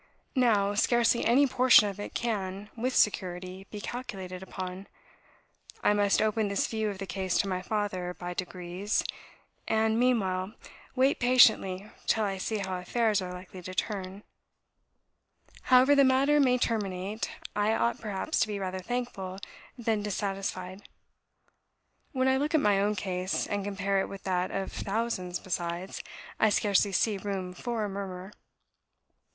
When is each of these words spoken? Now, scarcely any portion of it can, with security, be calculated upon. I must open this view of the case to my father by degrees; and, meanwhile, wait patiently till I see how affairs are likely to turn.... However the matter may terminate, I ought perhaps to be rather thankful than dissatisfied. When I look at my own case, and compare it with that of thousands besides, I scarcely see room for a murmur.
Now, 0.35 0.73
scarcely 0.73 1.23
any 1.25 1.45
portion 1.45 1.87
of 1.87 1.99
it 1.99 2.15
can, 2.15 2.71
with 2.75 2.95
security, 2.95 3.67
be 3.69 3.79
calculated 3.79 4.41
upon. 4.41 4.87
I 5.83 5.93
must 5.93 6.23
open 6.23 6.47
this 6.47 6.65
view 6.65 6.89
of 6.89 6.97
the 6.97 7.05
case 7.05 7.37
to 7.37 7.47
my 7.47 7.61
father 7.61 8.15
by 8.15 8.33
degrees; 8.33 9.03
and, 9.67 9.99
meanwhile, 9.99 10.53
wait 10.95 11.19
patiently 11.19 11.91
till 12.07 12.23
I 12.23 12.39
see 12.39 12.57
how 12.57 12.79
affairs 12.79 13.21
are 13.21 13.31
likely 13.31 13.61
to 13.61 13.75
turn.... 13.75 14.23
However 15.69 15.93
the 15.93 16.03
matter 16.03 16.39
may 16.39 16.57
terminate, 16.57 17.29
I 17.55 17.75
ought 17.75 18.01
perhaps 18.01 18.39
to 18.39 18.47
be 18.47 18.57
rather 18.57 18.79
thankful 18.79 19.37
than 19.77 20.01
dissatisfied. 20.01 20.81
When 22.11 22.27
I 22.27 22.37
look 22.37 22.55
at 22.55 22.59
my 22.59 22.79
own 22.79 22.95
case, 22.95 23.45
and 23.45 23.63
compare 23.63 24.01
it 24.01 24.09
with 24.09 24.23
that 24.23 24.49
of 24.49 24.73
thousands 24.73 25.37
besides, 25.39 26.01
I 26.39 26.49
scarcely 26.49 26.91
see 26.91 27.19
room 27.19 27.53
for 27.53 27.85
a 27.85 27.87
murmur. 27.87 28.31